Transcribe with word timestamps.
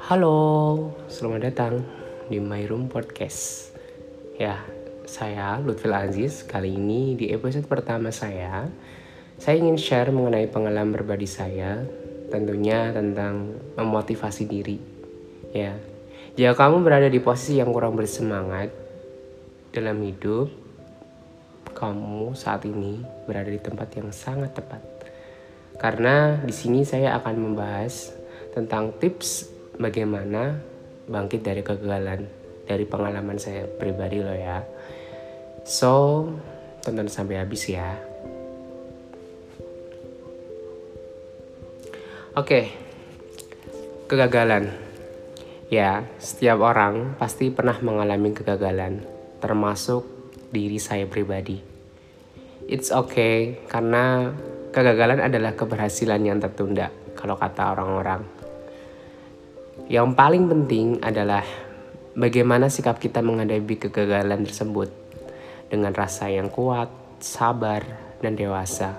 Halo, 0.00 0.96
selamat 1.12 1.40
datang 1.52 1.84
di 2.32 2.40
My 2.40 2.64
Room 2.64 2.88
Podcast. 2.88 3.68
Ya, 4.40 4.64
saya 5.04 5.60
Lutfil 5.60 5.92
Aziz. 5.92 6.40
Kali 6.40 6.72
ini 6.72 7.12
di 7.20 7.28
episode 7.28 7.68
pertama 7.68 8.08
saya, 8.08 8.64
saya 9.36 9.60
ingin 9.60 9.76
share 9.76 10.08
mengenai 10.08 10.48
pengalaman 10.48 10.96
pribadi 10.96 11.28
saya, 11.28 11.84
tentunya 12.32 12.96
tentang 12.96 13.60
memotivasi 13.76 14.48
diri. 14.48 14.80
Ya, 15.52 15.76
jika 16.32 16.56
kamu 16.56 16.80
berada 16.80 17.12
di 17.12 17.20
posisi 17.20 17.60
yang 17.60 17.68
kurang 17.68 17.92
bersemangat 17.92 18.72
dalam 19.68 20.00
hidup, 20.00 20.48
kamu 21.76 22.32
saat 22.32 22.64
ini 22.64 23.04
berada 23.28 23.52
di 23.52 23.60
tempat 23.60 24.00
yang 24.00 24.08
sangat 24.16 24.56
tepat. 24.56 24.80
Karena 25.76 26.40
di 26.40 26.56
sini 26.56 26.88
saya 26.88 27.20
akan 27.20 27.36
membahas 27.36 28.16
tentang 28.56 28.96
tips 28.96 29.59
bagaimana 29.80 30.60
bangkit 31.08 31.40
dari 31.40 31.64
kegagalan 31.64 32.28
dari 32.68 32.86
pengalaman 32.86 33.40
saya 33.40 33.66
pribadi 33.66 34.22
loh 34.22 34.36
ya. 34.36 34.62
So, 35.66 36.28
tonton 36.86 37.10
sampai 37.10 37.42
habis 37.42 37.66
ya. 37.66 37.98
Oke. 42.38 42.70
Kegagalan. 44.06 44.70
Ya, 45.70 46.02
setiap 46.18 46.62
orang 46.62 47.14
pasti 47.14 47.50
pernah 47.50 47.78
mengalami 47.78 48.34
kegagalan, 48.34 49.06
termasuk 49.38 50.02
diri 50.50 50.82
saya 50.82 51.06
pribadi. 51.06 51.62
It's 52.66 52.90
okay 52.90 53.66
karena 53.70 54.34
kegagalan 54.74 55.22
adalah 55.22 55.54
keberhasilan 55.54 56.22
yang 56.26 56.38
tertunda 56.42 56.90
kalau 57.14 57.38
kata 57.38 57.74
orang-orang. 57.74 58.39
Yang 59.86 60.08
paling 60.18 60.44
penting 60.50 61.00
adalah 61.00 61.46
bagaimana 62.18 62.68
sikap 62.68 62.98
kita 62.98 63.22
menghadapi 63.22 63.88
kegagalan 63.88 64.44
tersebut 64.44 64.90
dengan 65.70 65.94
rasa 65.94 66.28
yang 66.28 66.50
kuat, 66.50 66.90
sabar, 67.22 67.80
dan 68.20 68.34
dewasa. 68.34 68.98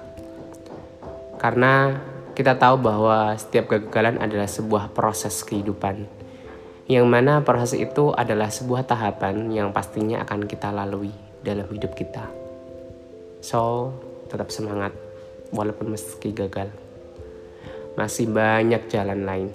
Karena 1.38 2.00
kita 2.32 2.56
tahu 2.58 2.80
bahwa 2.80 3.36
setiap 3.36 3.70
kegagalan 3.70 4.18
adalah 4.18 4.48
sebuah 4.48 4.96
proses 4.96 5.44
kehidupan. 5.44 6.08
Yang 6.90 7.06
mana 7.08 7.46
proses 7.46 7.78
itu 7.78 8.16
adalah 8.16 8.50
sebuah 8.50 8.88
tahapan 8.88 9.52
yang 9.54 9.70
pastinya 9.76 10.24
akan 10.26 10.50
kita 10.50 10.74
lalui 10.74 11.14
dalam 11.46 11.68
hidup 11.70 11.94
kita. 11.94 12.26
So, 13.42 13.94
tetap 14.30 14.50
semangat 14.50 14.96
walaupun 15.54 15.92
meski 15.92 16.32
gagal. 16.32 16.72
Masih 18.00 18.32
banyak 18.32 18.88
jalan 18.88 19.28
lain 19.28 19.50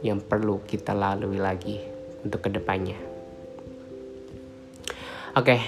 yang 0.00 0.20
perlu 0.20 0.64
kita 0.64 0.96
lalui 0.96 1.36
lagi 1.36 1.80
untuk 2.24 2.48
ke 2.48 2.50
depannya. 2.52 2.96
Oke, 5.36 5.62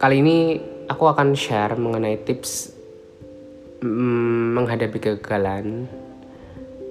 kali 0.00 0.18
ini 0.18 0.58
aku 0.90 1.04
akan 1.06 1.38
share 1.38 1.78
mengenai 1.78 2.18
tips 2.26 2.74
mm, 3.80 4.56
menghadapi 4.56 4.98
kegagalan. 4.98 5.86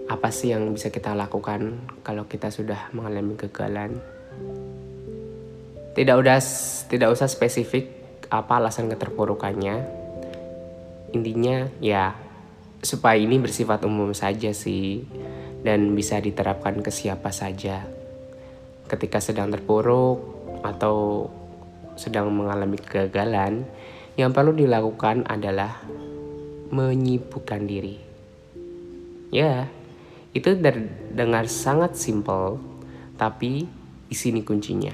Apa 0.05 0.29
sih 0.29 0.53
yang 0.53 0.69
bisa 0.71 0.93
kita 0.93 1.17
lakukan 1.17 1.81
kalau 2.05 2.29
kita 2.29 2.53
sudah 2.53 2.93
mengalami 2.93 3.33
kegagalan? 3.35 3.97
Tidak 5.97 6.15
udah 6.15 6.37
tidak 6.87 7.09
usah 7.09 7.25
spesifik 7.25 7.89
apa 8.29 8.61
alasan 8.61 8.91
keterpurukannya, 8.91 9.75
intinya 11.15 11.71
ya 11.79 12.24
supaya 12.85 13.17
ini 13.17 13.41
bersifat 13.41 13.81
umum 13.83 14.13
saja 14.13 14.53
sih 14.53 15.01
dan 15.65 15.97
bisa 15.97 16.21
diterapkan 16.21 16.79
ke 16.85 16.93
siapa 16.93 17.33
saja. 17.33 17.81
Ketika 18.85 19.17
sedang 19.17 19.49
terpuruk 19.49 20.21
atau 20.61 21.27
sedang 21.97 22.29
mengalami 22.29 22.77
kegagalan 22.77 23.65
yang 24.13 24.29
perlu 24.29 24.53
dilakukan 24.53 25.25
adalah 25.25 25.81
menyibukkan 26.69 27.65
diri. 27.65 27.97
Ya 29.33 29.67
itu 30.37 30.53
terdengar 30.53 31.49
sangat 31.49 31.97
simpel 31.97 32.61
tapi 33.17 33.65
di 34.05 34.15
sini 34.15 34.45
kuncinya. 34.45 34.93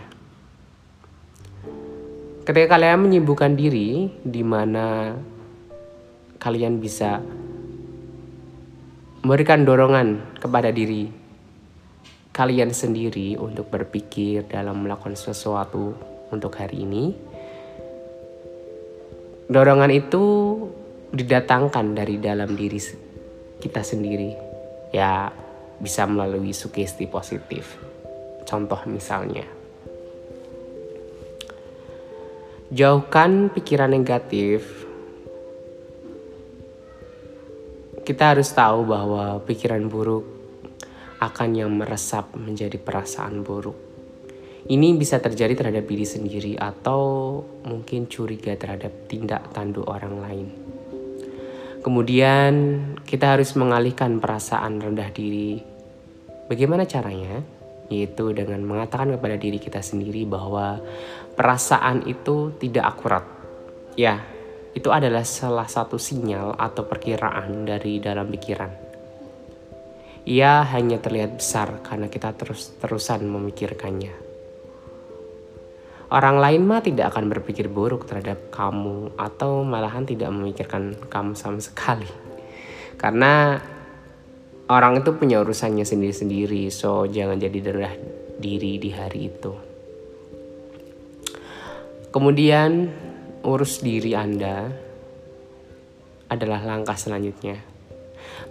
Ketika 2.41 2.73
kalian 2.73 3.05
menyibukkan 3.05 3.53
diri 3.53 4.09
di 4.23 4.41
mana 4.41 5.13
kalian 6.41 6.81
bisa 6.81 7.21
memberikan 9.21 9.61
dorongan 9.61 10.41
kepada 10.41 10.73
diri 10.73 11.05
kalian 12.33 12.73
sendiri 12.73 13.37
untuk 13.37 13.69
berpikir 13.69 14.49
dalam 14.49 14.81
melakukan 14.81 15.13
sesuatu 15.13 15.93
untuk 16.33 16.57
hari 16.57 16.81
ini. 16.81 17.13
Dorongan 19.51 19.91
itu 19.93 20.23
didatangkan 21.11 21.93
dari 21.93 22.17
dalam 22.17 22.55
diri 22.57 22.81
kita 23.61 23.83
sendiri. 23.85 24.31
Ya, 24.89 25.29
bisa 25.77 26.07
melalui 26.09 26.55
sugesti 26.55 27.05
positif. 27.05 27.77
Contoh 28.47 28.79
misalnya, 28.89 29.45
jauhkan 32.73 33.53
pikiran 33.53 33.91
negatif 33.91 34.80
kita 38.11 38.35
harus 38.35 38.51
tahu 38.51 38.83
bahwa 38.83 39.39
pikiran 39.47 39.87
buruk 39.87 40.27
akan 41.23 41.55
yang 41.55 41.71
meresap 41.71 42.35
menjadi 42.35 42.75
perasaan 42.75 43.39
buruk. 43.39 43.79
Ini 44.67 44.99
bisa 44.99 45.23
terjadi 45.23 45.55
terhadap 45.55 45.87
diri 45.87 46.03
sendiri 46.03 46.59
atau 46.59 47.39
mungkin 47.63 48.11
curiga 48.11 48.51
terhadap 48.59 49.07
tindak 49.07 49.47
tanduk 49.55 49.87
orang 49.87 50.19
lain. 50.19 50.47
Kemudian 51.79 52.53
kita 53.07 53.39
harus 53.39 53.55
mengalihkan 53.55 54.19
perasaan 54.19 54.83
rendah 54.83 55.07
diri. 55.07 55.63
Bagaimana 56.51 56.83
caranya? 56.83 57.39
Yaitu 57.87 58.35
dengan 58.35 58.59
mengatakan 58.67 59.15
kepada 59.15 59.39
diri 59.39 59.55
kita 59.55 59.79
sendiri 59.79 60.27
bahwa 60.27 60.83
perasaan 61.39 62.11
itu 62.11 62.51
tidak 62.59 62.91
akurat. 62.91 63.23
Ya, 63.95 64.19
itu 64.71 64.87
adalah 64.87 65.27
salah 65.27 65.67
satu 65.67 65.99
sinyal 65.99 66.55
atau 66.55 66.87
perkiraan 66.87 67.67
dari 67.67 67.99
dalam 67.99 68.31
pikiran. 68.31 68.71
Ia 70.21 70.63
hanya 70.71 71.01
terlihat 71.01 71.41
besar 71.41 71.81
karena 71.81 72.07
kita 72.07 72.31
terus-terusan 72.37 73.25
memikirkannya. 73.25 74.13
Orang 76.11 76.43
lain 76.43 76.67
mah 76.67 76.83
tidak 76.83 77.15
akan 77.15 77.31
berpikir 77.31 77.71
buruk 77.71 78.03
terhadap 78.03 78.51
kamu 78.51 79.15
atau 79.15 79.63
malahan 79.63 80.03
tidak 80.03 80.27
memikirkan 80.29 80.93
kamu 81.07 81.33
sama 81.39 81.63
sekali. 81.63 82.07
Karena 82.99 83.57
orang 84.67 84.99
itu 84.99 85.15
punya 85.15 85.39
urusannya 85.39 85.87
sendiri-sendiri, 85.87 86.67
so 86.67 87.07
jangan 87.07 87.39
jadi 87.39 87.59
rendah 87.63 87.95
diri 88.37 88.75
di 88.77 88.91
hari 88.91 89.19
itu. 89.31 89.53
Kemudian 92.11 92.91
urus 93.41 93.81
diri 93.81 94.13
Anda 94.13 94.69
adalah 96.29 96.61
langkah 96.63 96.95
selanjutnya. 96.95 97.57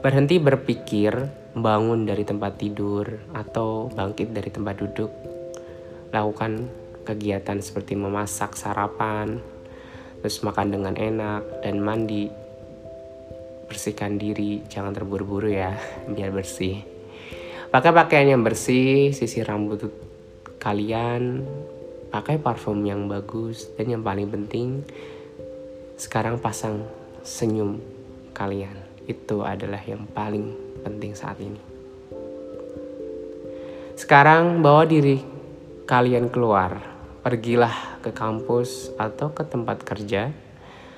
Berhenti 0.03 0.37
berpikir, 0.43 1.13
bangun 1.55 2.05
dari 2.05 2.27
tempat 2.27 2.59
tidur, 2.59 3.07
atau 3.33 3.89
bangkit 3.89 4.35
dari 4.35 4.51
tempat 4.51 4.75
duduk. 4.83 5.11
Lakukan 6.11 6.67
kegiatan 7.07 7.59
seperti 7.63 7.95
memasak 7.95 8.59
sarapan, 8.59 9.39
terus 10.21 10.43
makan 10.43 10.69
dengan 10.75 10.95
enak, 10.99 11.63
dan 11.63 11.81
mandi. 11.81 12.29
Bersihkan 13.71 14.19
diri, 14.19 14.67
jangan 14.67 14.91
terburu-buru 14.91 15.49
ya, 15.49 15.79
biar 16.15 16.35
bersih. 16.35 16.83
Pakai 17.71 17.95
pakaian 17.95 18.35
yang 18.35 18.43
bersih, 18.43 19.15
sisir 19.15 19.47
rambut 19.47 19.87
kalian, 20.59 21.47
pakai 22.11 22.43
parfum 22.43 22.83
yang 22.83 23.07
bagus 23.07 23.71
dan 23.79 23.87
yang 23.87 24.03
paling 24.03 24.27
penting 24.27 24.83
sekarang 25.95 26.43
pasang 26.43 26.83
senyum 27.23 27.79
kalian. 28.35 28.75
Itu 29.07 29.47
adalah 29.47 29.79
yang 29.87 30.11
paling 30.11 30.51
penting 30.83 31.15
saat 31.15 31.39
ini. 31.39 31.63
Sekarang 33.95 34.59
bawa 34.59 34.85
diri 34.91 35.23
kalian 35.87 36.29
keluar. 36.29 36.99
Pergilah 37.21 38.01
ke 38.01 38.17
kampus 38.17 38.97
atau 38.97 39.37
ke 39.37 39.45
tempat 39.45 39.85
kerja 39.85 40.33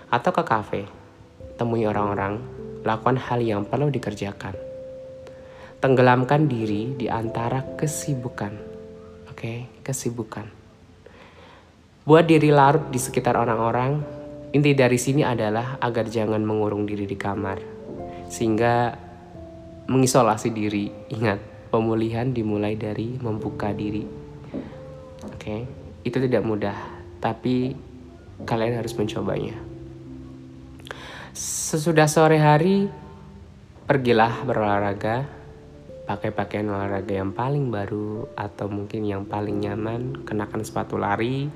atau 0.07 0.31
ke 0.31 0.43
kafe. 0.47 0.83
Temui 1.59 1.83
orang-orang. 1.83 2.39
Lakukan 2.87 3.19
hal 3.19 3.43
yang 3.43 3.67
perlu 3.67 3.91
dikerjakan. 3.91 4.55
Tenggelamkan 5.83 6.47
diri 6.47 6.95
di 6.95 7.11
antara 7.11 7.75
kesibukan. 7.75 8.55
Oke 9.27 9.35
okay? 9.35 9.59
kesibukan 9.83 10.62
Buat 12.03 12.27
diri 12.27 12.51
larut 12.51 12.91
di 12.91 12.99
sekitar 12.99 13.39
orang-orang, 13.39 14.03
inti 14.51 14.75
dari 14.75 14.99
sini 14.99 15.23
adalah 15.23 15.79
agar 15.79 16.11
jangan 16.11 16.43
mengurung 16.43 16.83
diri 16.83 17.07
di 17.07 17.15
kamar. 17.15 17.63
Sehingga 18.27 18.91
mengisolasi 19.87 20.51
diri, 20.51 20.91
ingat, 21.15 21.39
pemulihan 21.71 22.27
dimulai 22.35 22.75
dari 22.75 23.15
membuka 23.23 23.71
diri. 23.71 24.03
Oke, 25.23 25.39
okay? 25.39 25.61
itu 26.03 26.19
tidak 26.27 26.43
mudah, 26.43 26.75
tapi 27.23 27.79
kalian 28.51 28.83
harus 28.83 28.99
mencobanya. 28.99 29.55
Sesudah 31.39 32.11
sore 32.11 32.43
hari, 32.43 32.91
pergilah 33.87 34.43
berolahraga, 34.43 35.31
pakai 36.11 36.35
pakaian 36.35 36.67
olahraga 36.67 37.15
yang 37.15 37.31
paling 37.31 37.71
baru 37.71 38.27
atau 38.35 38.67
mungkin 38.67 39.07
yang 39.07 39.23
paling 39.23 39.63
nyaman, 39.63 40.27
kenakan 40.27 40.67
sepatu 40.67 40.99
lari, 40.99 41.47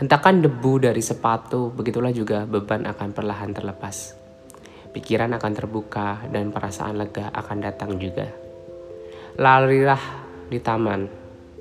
hentakan 0.00 0.40
debu 0.40 0.80
dari 0.80 1.04
sepatu, 1.04 1.68
begitulah 1.76 2.08
juga 2.08 2.48
beban 2.48 2.88
akan 2.88 3.12
perlahan 3.12 3.52
terlepas. 3.52 4.16
Pikiran 4.96 5.36
akan 5.36 5.52
terbuka 5.52 6.24
dan 6.32 6.48
perasaan 6.48 6.96
lega 6.96 7.28
akan 7.36 7.58
datang 7.60 8.00
juga. 8.00 8.24
Larilah 9.36 10.00
di 10.48 10.56
taman, 10.56 11.04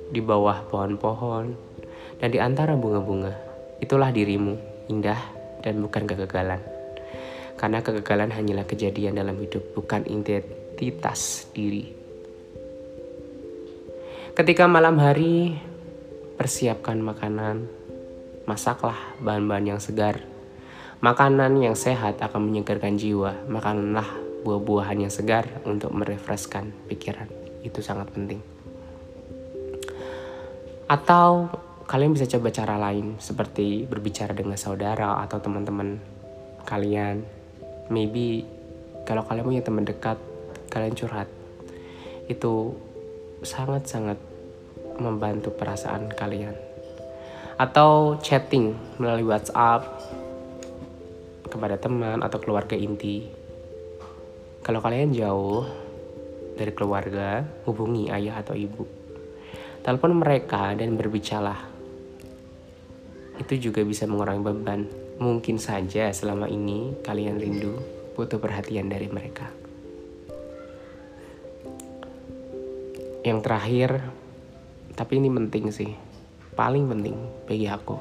di 0.07 0.24
bawah 0.24 0.63
pohon-pohon, 0.71 1.45
dan 2.24 2.30
di 2.31 2.39
antara 2.39 2.80
bunga-bunga. 2.80 3.36
Itulah 3.83 4.09
dirimu, 4.15 4.88
indah 4.88 5.19
dan 5.59 5.83
bukan 5.83 6.07
kegagalan. 6.07 6.63
Karena 7.59 7.83
kegagalan 7.83 8.31
hanyalah 8.31 8.63
kejadian 8.63 9.19
dalam 9.19 9.35
hidup, 9.35 9.75
bukan 9.75 10.07
identitas 10.07 11.51
diri. 11.51 11.92
Ketika 14.31 14.63
malam 14.71 14.95
hari, 14.95 15.59
persiapkan 16.39 17.03
makanan, 17.03 17.79
masaklah 18.50 18.98
bahan-bahan 19.22 19.78
yang 19.78 19.81
segar. 19.81 20.25
Makanan 21.06 21.62
yang 21.62 21.78
sehat 21.78 22.18
akan 22.25 22.50
menyegarkan 22.50 22.98
jiwa, 22.98 23.46
makanlah 23.46 24.10
buah-buahan 24.42 25.06
yang 25.06 25.13
segar 25.13 25.46
untuk 25.69 25.94
merefreshkan 25.94 26.74
pikiran 26.90 27.30
itu 27.62 27.80
sangat 27.86 28.10
penting. 28.10 28.42
Atau 30.90 31.54
kalian 31.86 32.18
bisa 32.18 32.25
coba 32.25 32.50
cara 32.50 32.75
lain 32.81 33.22
seperti 33.22 33.86
berbicara 33.86 34.34
dengan 34.34 34.57
saudara 34.57 35.22
atau 35.22 35.38
teman-teman 35.38 36.02
kalian. 36.66 37.22
Maybe 37.94 38.45
kalau 39.06 39.25
kalian 39.25 39.45
punya 39.45 39.63
teman 39.66 39.86
dekat, 39.86 40.18
kalian 40.74 40.98
curhat. 40.98 41.30
Itu 42.25 42.78
sangat-sangat 43.45 44.18
membantu 44.98 45.54
perasaan 45.54 46.12
kalian. 46.13 46.69
Atau 47.59 48.15
chatting 48.23 48.71
melalui 48.95 49.27
WhatsApp 49.27 49.83
kepada 51.51 51.75
teman 51.75 52.23
atau 52.23 52.39
keluarga 52.39 52.79
inti. 52.79 53.27
Kalau 54.63 54.79
kalian 54.79 55.11
jauh, 55.11 55.67
dari 56.59 56.75
keluarga, 56.75 57.44
hubungi 57.67 58.11
ayah 58.11 58.44
atau 58.44 58.56
ibu. 58.56 58.83
Telepon 59.79 60.19
mereka 60.19 60.75
dan 60.75 61.00
berbicara. 61.00 61.56
Itu 63.39 63.56
juga 63.56 63.83
bisa 63.88 64.03
mengurangi 64.03 64.44
beban. 64.44 64.81
Mungkin 65.19 65.59
saja 65.59 66.11
selama 66.11 66.47
ini 66.51 66.95
kalian 67.03 67.39
rindu 67.39 67.75
butuh 68.15 68.39
perhatian 68.39 68.91
dari 68.91 69.07
mereka. 69.07 69.47
Yang 73.23 73.39
terakhir, 73.44 73.89
tapi 74.95 75.19
ini 75.19 75.27
penting 75.31 75.71
sih, 75.71 75.91
paling 76.59 76.91
penting 76.91 77.15
bagi 77.47 77.71
aku. 77.71 77.95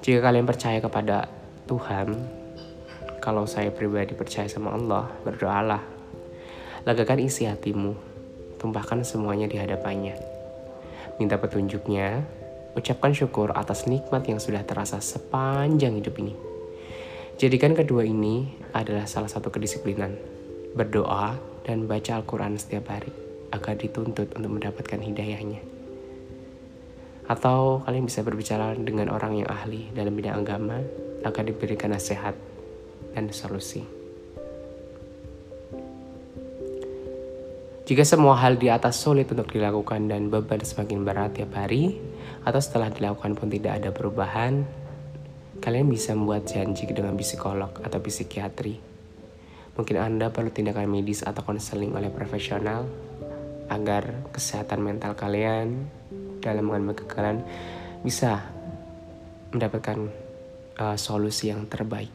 Jika 0.00 0.24
kalian 0.24 0.48
percaya 0.48 0.80
kepada 0.80 1.28
Tuhan, 1.68 2.16
kalau 3.20 3.44
saya 3.44 3.68
pribadi 3.68 4.16
percaya 4.16 4.48
sama 4.48 4.72
Allah, 4.72 5.12
berdoalah 5.20 5.98
Legakan 6.88 7.20
isi 7.20 7.44
hatimu, 7.44 7.92
tumpahkan 8.56 9.04
semuanya 9.04 9.44
di 9.44 9.60
hadapannya. 9.60 10.16
Minta 11.20 11.36
petunjuknya, 11.36 12.24
ucapkan 12.72 13.12
syukur 13.12 13.52
atas 13.52 13.84
nikmat 13.84 14.24
yang 14.24 14.40
sudah 14.40 14.64
terasa 14.64 14.96
sepanjang 14.96 16.00
hidup 16.00 16.16
ini. 16.16 16.32
Jadikan 17.36 17.76
kedua 17.76 18.08
ini 18.08 18.48
adalah 18.72 19.04
salah 19.04 19.28
satu 19.28 19.52
kedisiplinan. 19.52 20.16
Berdoa 20.72 21.36
dan 21.68 21.84
baca 21.84 22.24
Al-Quran 22.24 22.56
setiap 22.56 22.88
hari 22.88 23.12
agar 23.52 23.76
dituntut 23.76 24.32
untuk 24.32 24.48
mendapatkan 24.56 25.04
hidayahnya. 25.04 25.67
Atau 27.28 27.84
kalian 27.84 28.08
bisa 28.08 28.24
berbicara 28.24 28.72
dengan 28.74 29.12
orang 29.12 29.44
yang 29.44 29.48
ahli 29.52 29.92
dalam 29.92 30.16
bidang 30.16 30.40
agama 30.40 30.80
agar 31.22 31.44
diberikan 31.44 31.92
nasihat 31.92 32.32
dan 33.12 33.28
solusi. 33.30 33.84
Jika 37.88 38.04
semua 38.04 38.36
hal 38.36 38.60
di 38.60 38.68
atas 38.68 39.00
sulit 39.00 39.32
untuk 39.32 39.48
dilakukan 39.48 40.12
dan 40.12 40.28
beban 40.28 40.60
semakin 40.60 41.08
berat 41.08 41.40
tiap 41.40 41.56
hari, 41.56 41.96
atau 42.44 42.60
setelah 42.60 42.92
dilakukan 42.92 43.32
pun 43.32 43.48
tidak 43.48 43.80
ada 43.80 43.88
perubahan, 43.88 44.60
kalian 45.64 45.88
bisa 45.88 46.12
membuat 46.12 46.44
janji 46.44 46.84
dengan 46.84 47.16
psikolog 47.16 47.72
atau 47.80 47.96
psikiatri. 47.96 48.76
Mungkin 49.72 49.96
Anda 49.96 50.28
perlu 50.28 50.52
tindakan 50.52 50.84
medis 50.84 51.24
atau 51.24 51.40
konseling 51.40 51.96
oleh 51.96 52.12
profesional 52.12 52.84
agar 53.72 54.26
kesehatan 54.36 54.84
mental 54.84 55.16
kalian 55.16 55.88
dalam 56.40 56.66
mengalami 56.66 56.94
kegagalan 56.94 57.38
bisa 58.02 58.44
mendapatkan 59.52 60.08
uh, 60.78 60.96
solusi 60.96 61.50
yang 61.50 61.66
terbaik. 61.66 62.12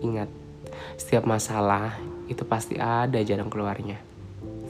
Ingat, 0.00 0.28
setiap 0.96 1.24
masalah 1.26 1.96
itu 2.30 2.46
pasti 2.46 2.78
ada 2.78 3.18
jalan 3.20 3.50
keluarnya. 3.50 3.98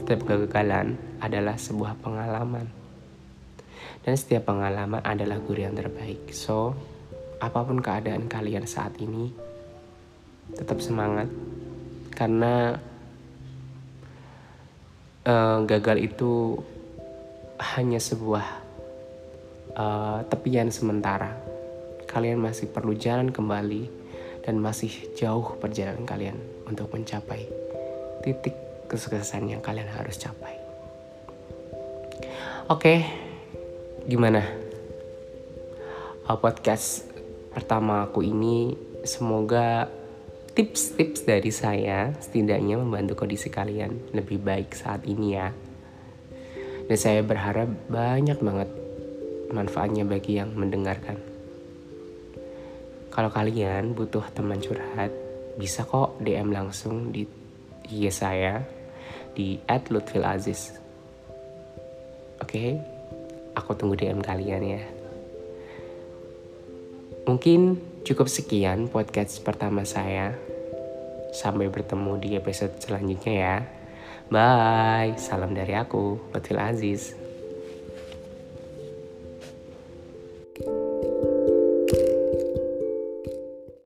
Setiap 0.01 0.25
kegagalan 0.25 0.97
adalah 1.21 1.55
sebuah 1.55 1.99
pengalaman. 2.01 2.67
Dan 4.01 4.17
setiap 4.17 4.49
pengalaman 4.49 5.05
adalah 5.05 5.37
guru 5.37 5.61
yang 5.61 5.77
terbaik. 5.77 6.33
So, 6.33 6.73
apa 7.37 7.61
pun 7.61 7.79
keadaan 7.85 8.25
kalian 8.25 8.65
saat 8.65 8.97
ini, 8.97 9.29
tetap 10.57 10.81
semangat. 10.81 11.29
Karena 12.11 12.75
uh, 15.25 15.57
gagal 15.69 15.97
itu 16.01 16.57
hanya 17.61 18.01
sebuah 18.01 18.45
uh, 19.77 20.19
tepian 20.25 20.73
sementara. 20.73 21.37
Kalian 22.09 22.41
masih 22.41 22.67
perlu 22.67 22.97
jalan 22.97 23.29
kembali 23.29 23.87
dan 24.41 24.57
masih 24.57 24.89
jauh 25.13 25.55
perjalanan 25.61 26.03
kalian 26.03 26.37
untuk 26.65 26.89
mencapai 26.91 27.45
titik 28.25 28.57
kesuksesan 28.89 29.53
yang 29.53 29.61
kalian 29.63 29.87
harus 29.87 30.17
capai. 30.17 30.57
Oke, 32.67 33.05
gimana? 34.09 34.41
Uh, 36.25 36.37
podcast 36.37 37.07
pertama 37.53 38.07
aku 38.09 38.25
ini 38.25 38.75
semoga 39.03 39.87
tips-tips 40.51 41.23
dari 41.23 41.51
saya 41.51 42.11
setidaknya 42.19 42.75
membantu 42.75 43.23
kondisi 43.23 43.47
kalian 43.47 44.11
lebih 44.11 44.41
baik 44.43 44.75
saat 44.75 45.07
ini 45.07 45.39
ya. 45.39 45.70
Dan 46.91 46.99
saya 46.99 47.23
berharap 47.23 47.71
banyak 47.87 48.35
banget 48.43 48.67
manfaatnya 49.55 50.03
bagi 50.03 50.43
yang 50.43 50.51
mendengarkan. 50.51 51.15
Kalau 53.07 53.31
kalian 53.31 53.95
butuh 53.95 54.27
teman 54.35 54.59
curhat, 54.59 55.07
bisa 55.55 55.87
kok 55.87 56.19
DM 56.19 56.51
langsung 56.51 57.15
di 57.15 57.23
IG 57.87 58.11
saya 58.11 58.59
di 59.31 59.55
@lutfilaziz. 59.87 60.75
Oke, 62.43 62.75
aku 63.55 63.71
tunggu 63.71 63.95
DM 63.95 64.19
kalian 64.19 64.63
ya. 64.75 64.83
Mungkin 67.23 67.79
cukup 68.03 68.27
sekian 68.27 68.91
podcast 68.91 69.39
pertama 69.47 69.87
saya. 69.87 70.35
Sampai 71.31 71.71
bertemu 71.71 72.19
di 72.19 72.35
episode 72.35 72.75
selanjutnya 72.83 73.31
ya. 73.31 73.80
Bye, 74.31 75.19
salam 75.19 75.51
dari 75.51 75.75
aku, 75.75 76.15
Lutfil 76.31 76.55
Aziz. 76.55 77.20